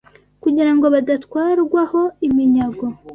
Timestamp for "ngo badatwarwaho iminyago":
0.75-2.85